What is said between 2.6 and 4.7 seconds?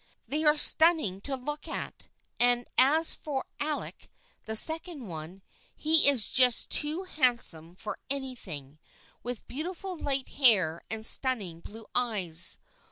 as for Alec, the